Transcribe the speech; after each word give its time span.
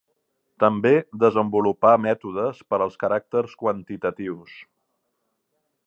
També 0.61 0.93
desenvolupà 1.23 1.91
mètodes 2.07 2.63
per 2.71 2.79
als 2.87 2.99
caràcters 3.05 3.55
quantitatius. 3.63 4.57